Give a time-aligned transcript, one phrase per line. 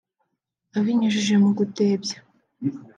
[0.77, 2.17] Abinyujije mu gutebya